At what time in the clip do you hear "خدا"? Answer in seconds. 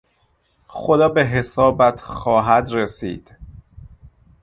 0.67-1.09